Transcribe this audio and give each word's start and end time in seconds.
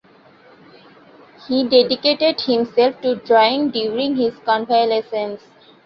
He 1.47 1.67
dedicated 1.67 2.41
himself 2.41 2.99
to 3.03 3.17
drawing 3.17 3.69
during 3.69 4.15
his 4.15 4.33
convalescence. 4.39 5.43